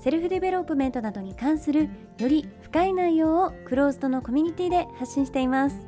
[0.00, 1.88] self development などに関する
[2.18, 5.86] より深い内容をクローズドのコミュニティで発信しています。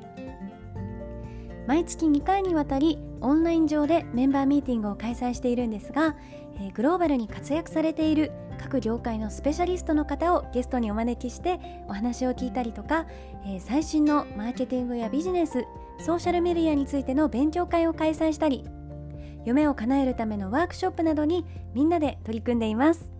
[1.67, 6.17] 毎月2回にわたりオンライン上でメンバーミーティングを開催しているんですが、
[6.61, 13.07] え、グローバルに活躍されている各業界のスペシャリストの方をゲストにお招きしてお話を聞いたりとか、
[13.47, 15.65] え、最新のマーケティングやビジネス
[16.01, 18.65] ソーシャルメディアについての勉強会を開催したり
[19.45, 23.20] 夢を叶えるためのワークショップなどにみんなで取り組んでいます。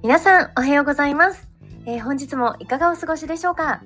[0.00, 1.48] 皆さんおはようございます
[1.84, 3.82] えー、本日もいかがお過ごしでしょうか？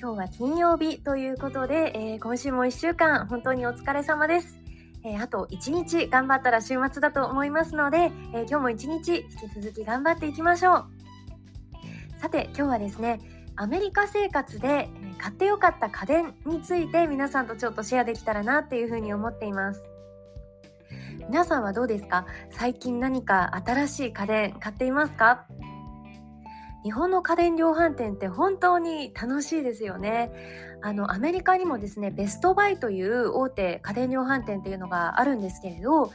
[0.00, 4.58] 今日は金曜日ということで、えー、今週も1週間本当にお疲れ様です。
[5.04, 10.84] えー、あと1日頑張ったら週末だと思いますので、え今日も1日引き続き頑張っていきましょう。
[12.20, 13.20] さて今日はですね、
[13.56, 19.80] アメリカ生活で買ってよかった家電について皆さんとちょっとシェアできたらなっていうふうに思っています。
[21.28, 22.26] 皆さんはどうですか？
[22.50, 25.46] 最近何か新しい家電買っていますか？
[26.82, 30.30] 日本の家電量販店って本当に楽しいですよね。
[30.82, 36.12] あのアメリカにもですねベストバイという大手家電量販店っていうのがあるんですけれど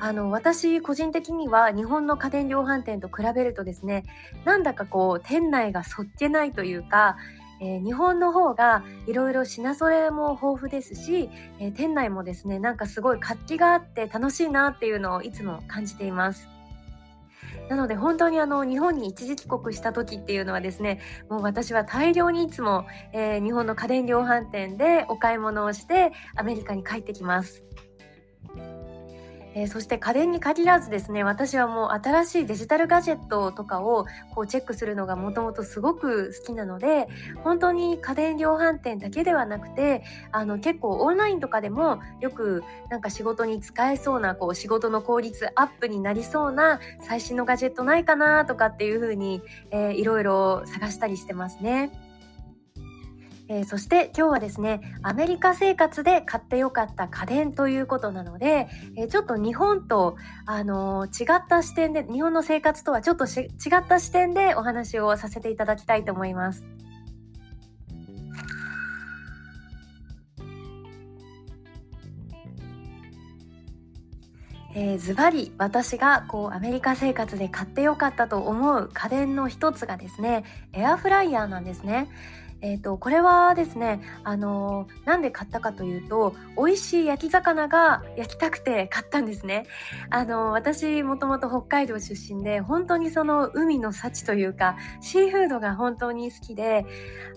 [0.00, 4.04] あの私個人的には日本の家電量販店と比べるとですね
[4.46, 7.18] なんだかこう店内がそっけないというか
[7.60, 16.48] えー、日本の方がいろいろ品揃えも豊富ですし、えー、店内もですねなんかすごい活気があって楽しいなっていうのをいつも感じています。
[17.68, 27.64] なので本当にあの日本に一時帰国した時っていうのはですねもう私は大量にいつも、えー、日本の家電量販店でお買い物をしてアメリカに帰ってきます。
[29.56, 37.08] えー、そして家電に限らずですね私はもう新しいデジタルガジェットとかをこうチェックするのがもともとすごく好きなので
[37.42, 49.40] 本当に家電量販店だけではなくてあの結構オンラインとかでもよくなんか仕事に使えそうなこう仕事の効率アップになりそうな最新のガジェットないかなとかっていうふうに、
[49.70, 52.05] えー、いろいろ探したりしてますね。
[53.48, 63.46] えー、そして今日はですねアメリカ生活で買ってよかった家電ということなので、えー、ちょっと日本と、あのー、違った視点で日本の生活とはちょっと違
[63.78, 66.66] った視点でお話をさせていただきたいと思います。
[74.78, 80.44] えー、ズバリ私がこうアメリカ生活で買ってよかったと思う家電の一つがですね
[80.74, 82.08] エアフライヤーなんですね。
[82.62, 89.66] えーと、これはですね、あの、なんで買ったかというと美味しい焼き魚が焼きたくて買ったんですね。
[90.10, 96.86] あの、私もともと北海道出身で本当にその海の幸というかシーフードが本当に好きで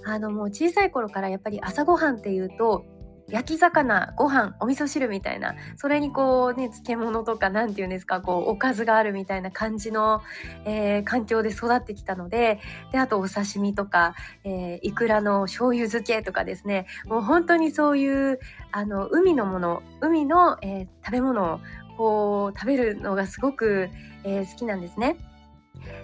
[0.05, 2.85] あのもう小さい頃からやっぱり朝ごはんっていうと
[3.29, 10.21] 焼き魚ご飯お味噌汁みたいなそれにこうね漬物とか何て言うんですかこうおかずがあるみたいな感じの、
[10.65, 12.59] えー、環境で育ってきたので
[12.91, 18.39] であとお刺身とか、えー、いくらの醤油漬けとかですねもう本当にそういう
[18.71, 21.59] あの海のもの海の、えー、食べ物を
[21.97, 23.89] こう食べるのがすごく、
[24.23, 25.17] え好きなんですね。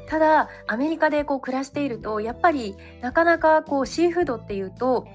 [0.09, 5.07] ただアメリカでこう暮らしているとやっぱりなかなかこうシーフードっていうと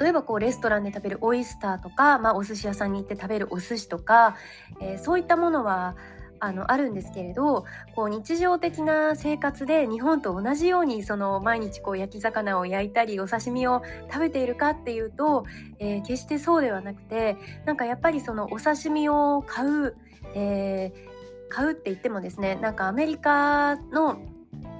[0.00, 4.36] 例えばこうレストランで食べるオイスターとか、まあ、お寿司屋さんに行って食べるお寿司とか、
[4.80, 5.96] えー、そういったものは
[6.40, 7.64] あのあるんですけれど
[7.94, 15.44] こう日常的な生活で日本と同じようにその毎日こう焼き魚を焼いたりお刺身を食べているかっていうと、
[15.78, 19.96] えー、決してそうではなくてなんかやっぱりそのお刺身を買う、
[20.34, 24.18] えー、買うって言ってもですねなんかアメリカの、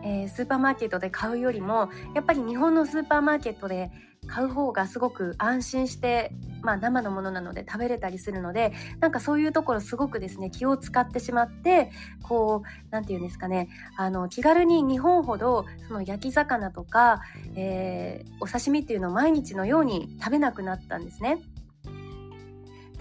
[0.05, 3.91] えー、スーパーマーケットで買うよりもやっぱり日本のスーパーマーケットで
[4.27, 11.91] 買う方がすごく安心して、まあ、生のものなので食べれたりするのでなんかそういうところすごくですね気を使ってしまって
[12.23, 17.21] こう何て言うんですかねあの気軽に日本ほどその焼き魚とか、
[17.55, 21.43] えー、お刺身っていうのを毎日のように食べなくなったんですね。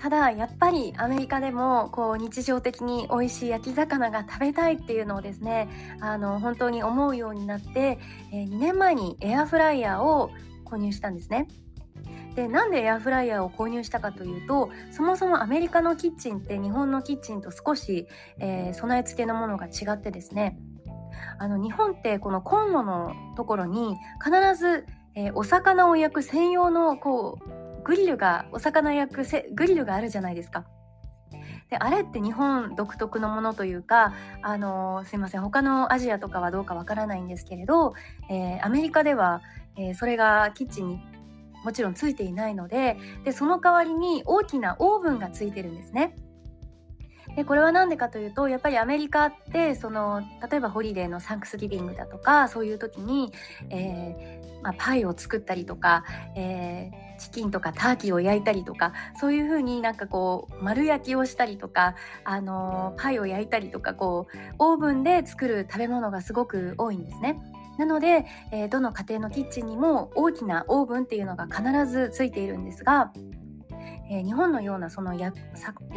[0.04, 5.70] ただやっぱりアメリカでもこう日常的に美味しい焼き魚が食べたいっていうのをですね
[6.02, 8.00] あの本当に思うようになって、
[8.34, 10.30] え、2年前にエアフライヤーを
[10.66, 11.48] 購入したんですね。
[12.36, 18.08] でなんでエアフライヤーを購入したかというとそもそもアメリカのキッチンって日本のキッチンと少し、
[18.40, 20.58] えー、備え付けのものが違ってですね
[21.40, 24.86] あの日本ってこのコンロのところに必ず、
[25.16, 30.66] えー、お魚を焼く専用のこうグリルがお魚焼くグリルがあるじゃないですか。
[31.70, 37.94] であれって日本独特のものというか、あの、すいません他のアジアとかはどうかわからないんですけれど、
[38.30, 39.42] えー、アメリカでは、
[39.76, 41.00] えー、それがキッチンに
[41.64, 46.16] もちろんついていないのででその代わりに大きなオーブンがついてるんですね。
[47.36, 53.32] でこれは何でかというとやっぱりアメリカってその例えばホリデーのサンクスギビングだとかそういう時に、
[53.70, 67.40] えーまあ、パイを作ったりとか、えー、チキンとかターキーを焼いたりとかそういう風になんかこう丸焼きをしたりとか、あのー、パイを焼いたりとかこうオーブンで作る食べ物がすごく多いんですね。
[67.78, 73.12] なので、えー、どの家庭のキッチンにも大きなオーブンっていうのが必ずついているんですが、
[74.10, 75.38] えー、日本のようなその焼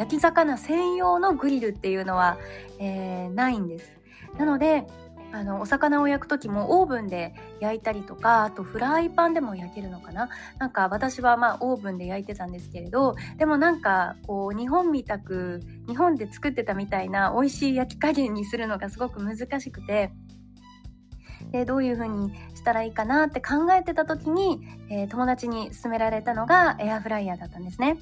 [0.09, 2.39] き魚専用のグリルっていうのは、
[2.79, 3.93] えー、ないんです。
[4.39, 4.87] なので
[5.33, 20.11] あのお魚を焼く時もオーブンで焼いたりとかあとフライパンでも焼けるのかななんか私はまあオーブンで焼いてたんですけれどでもなんかこう日本みたく日本で作ってたみたいな美味しい焼き加減にするのがすごく難しくて
[21.57, 24.61] でどういう風にしたらいいかなって考えてた時に、
[24.91, 27.97] えー、友達に勧められたのがエアフライヤーだったんですね。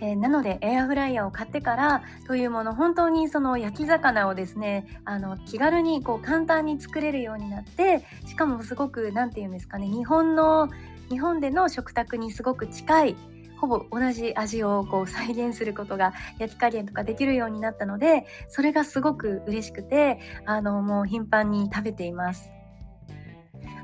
[0.00, 10.68] えー、なのでエアフライヤーを買ってからというもの本当にその焼き魚をですねあの気軽にこう簡単に作れるようになってしかもすごく何て言うんですかね日本の
[11.08, 13.16] 日本での食卓にすごく近い
[13.62, 22.50] ほぼ同じ味をこう再現することが焼き加減とかできるようになったのでそれがすごく嬉しくてあのもう頻繁に食べています。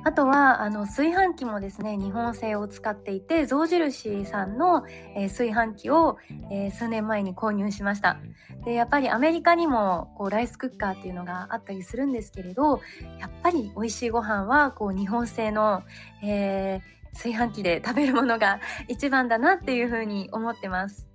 [0.04, 4.84] あとはあの炊飯器もですね日本製を使っていて象印さんの、
[5.16, 6.16] えー、炊飯器を、
[6.50, 8.18] えー、数年前に購入しました
[8.64, 12.80] でやっぱりアメリカにもこうライスクッカーっていうのがあったりするんですけれど
[13.18, 15.82] やっぱり美味しいご飯はこう日本製の、
[16.22, 21.08] えー炊飯器で食べるものが一番だなっていうふうに思ってます。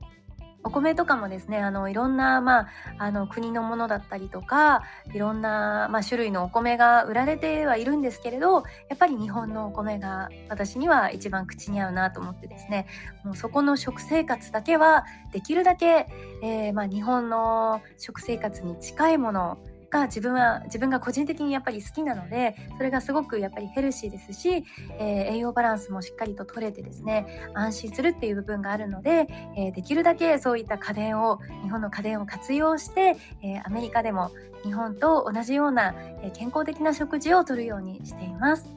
[0.65, 4.83] お米とかもですねあのいろんな、まあ、あの国のものだったりとか
[5.13, 8.61] いろんな、まあ、種類のお米が売られてはいるんですけれどや
[8.95, 12.87] っぱり日本のお米が私には一番口に合うなと思ってですね
[13.25, 16.07] もうそこの食生活だけはできるだけ、
[16.41, 24.65] えー、まあ、日本の食生活に近いものをが自分は自分が個人的にやっぱり好きなのでそれがすごくやっぱりヘルシーですし、
[24.99, 34.31] えー、栄養バランスもしっかりと取れてですね安心するっていう部分があるので、えー、できるだけそういった家電を日本の家電を活用して、えー、アメリカでも
[34.63, 35.93] 日本と同じような、
[36.33, 38.72] 健康的な食事をとるようにしています。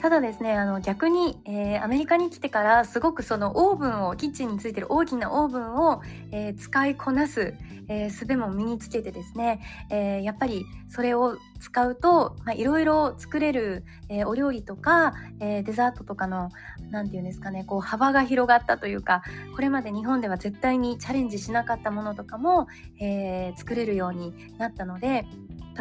[0.00, 7.54] ただですねあの逆に、えー、アメリカに来てからすごくそのオーブンをキッチンについてる大きなオーブンを、えー、使いこなす、
[7.88, 16.50] えー、術も身につけてですね、えやっぱりそれを使うといろいろ作れる、えお料理とか、えデザートとかの
[16.90, 19.22] 何て言うんですかねこう幅が広がったというか
[19.54, 22.66] これまで日本では絶対にチャレンジしなかったものとかも、
[23.00, 25.24] え作れるようになったので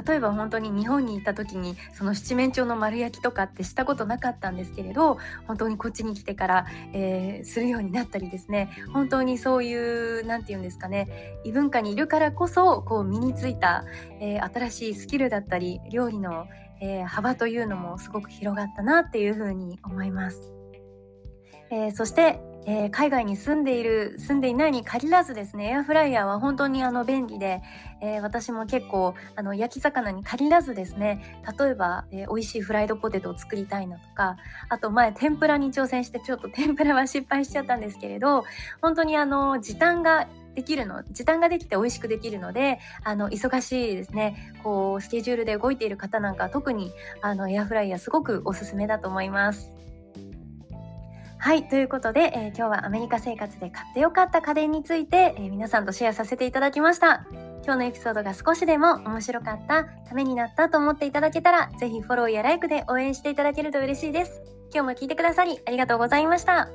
[0.05, 13.85] 例えば本当に日本に行った時にその七面鳥の丸焼きとかってしたことなかったんですけれど本当にこっちに来てから、えー、するようになったりですね本当にそういう何て言うんですかね異文化にいるからこそこう身についた、
[14.19, 16.47] えー、新しいスキルだったり料理の、
[16.81, 20.51] えー、幅というのもすごく広がったなっていうふうに思います。
[21.69, 27.61] えー、そしてえー、海外に住んでいる住んでいないに限らずですねエアフライヤーは本当にあの便利で、
[28.01, 34.35] えー、私も結構あの焼き魚に限らずですね例えば、えー、美味しいフライドポテトを作りたいなとか
[34.67, 38.43] あと前天ぷらに挑戦してちょっと 天ぷらは失敗しちゃったんですけれど
[38.81, 49.86] 本当にあの時短ができるの時短ができて美味しくできるのであの忙しいですねこうスケジュールで動いている方なんか特にあのエアフライヤーすごくおすすめだと思います。
[51.39, 57.25] はい、ということで、えー、今日はアメリカ生活で買ってよかった家電について、えー、皆さんとシェアさせていただきました。
[57.63, 64.41] 今日のエピソードが少しでも面白かった、ためになったと思っていただけたら、ぜひフォローやライクで応援していただけると嬉しいです。
[64.73, 66.69] 今日も聞いてくださりありがとうございました。